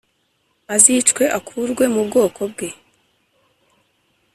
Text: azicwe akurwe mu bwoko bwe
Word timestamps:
azicwe 0.75 1.23
akurwe 1.37 1.83
mu 1.93 2.01
bwoko 2.07 2.41
bwe 2.51 2.69